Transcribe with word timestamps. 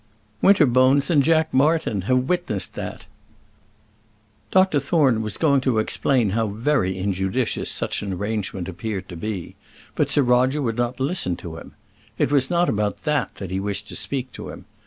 Winterbones 0.41 1.11
and 1.11 1.21
Jack 1.21 1.53
Martin 1.53 2.01
have 2.09 2.27
witnessed 2.27 2.73
that." 2.73 3.05
Dr 4.49 4.79
Thorne 4.79 5.21
was 5.21 5.37
going 5.37 5.61
to 5.61 5.77
explain 5.77 6.31
how 6.31 6.47
very 6.47 6.97
injudicious 6.97 7.69
such 7.69 8.01
an 8.01 8.11
arrangement 8.11 8.67
appeared 8.67 9.07
to 9.09 9.15
be; 9.15 9.55
but 9.93 10.09
Sir 10.09 10.23
Roger 10.23 10.59
would 10.59 10.77
not 10.77 10.99
listen 10.99 11.35
to 11.35 11.57
him. 11.59 11.73
It 12.17 12.31
was 12.31 12.49
not 12.49 12.67
about 12.67 13.03
that 13.03 13.35
that 13.35 13.51
he 13.51 13.59
wished 13.59 13.87
to 13.89 13.95
speak 13.95 14.31
to 14.31 14.49
him. 14.49 14.65